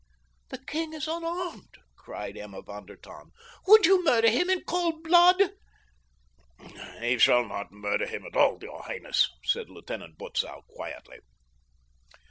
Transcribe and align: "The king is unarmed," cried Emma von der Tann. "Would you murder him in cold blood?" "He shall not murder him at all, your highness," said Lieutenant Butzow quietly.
"The 0.49 0.57
king 0.57 0.93
is 0.93 1.07
unarmed," 1.07 1.77
cried 1.95 2.35
Emma 2.35 2.63
von 2.63 2.87
der 2.87 2.95
Tann. 2.95 3.29
"Would 3.67 3.85
you 3.85 4.03
murder 4.03 4.31
him 4.31 4.49
in 4.49 4.63
cold 4.63 5.03
blood?" 5.03 5.51
"He 6.99 7.19
shall 7.19 7.45
not 7.45 7.71
murder 7.71 8.07
him 8.07 8.25
at 8.25 8.35
all, 8.35 8.57
your 8.63 8.81
highness," 8.81 9.29
said 9.43 9.69
Lieutenant 9.69 10.17
Butzow 10.17 10.63
quietly. 10.73 11.19